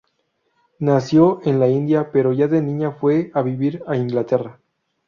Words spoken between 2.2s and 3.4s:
ya de niña fue